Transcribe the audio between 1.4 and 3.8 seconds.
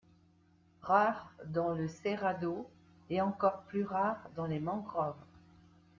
dans le cerrado et encore